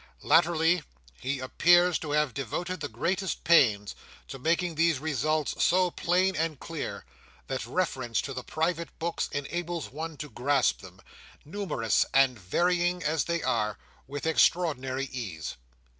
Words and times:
"Latterly, 0.23 0.81
he 1.19 1.37
appears 1.39 1.99
to 1.99 2.09
have 2.09 2.33
devoted 2.33 2.79
the 2.79 2.89
greatest 2.89 3.43
pains 3.43 3.93
to 4.29 4.39
making 4.39 4.73
these 4.73 4.97
results 4.97 5.63
so 5.63 5.91
plain 5.91 6.35
and 6.35 6.59
clear, 6.59 7.05
that 7.45 7.67
reference 7.67 8.19
to 8.21 8.33
the 8.33 8.41
private 8.43 8.97
books 8.97 9.29
enables 9.31 9.91
one 9.91 10.17
to 10.17 10.29
grasp 10.31 10.79
them, 10.81 11.03
numerous 11.45 12.03
and 12.15 12.39
varying 12.39 13.03
as 13.03 13.25
they 13.25 13.43
are, 13.43 13.77
with 14.07 14.25
extraordinary 14.25 15.05
ease. 15.11 15.55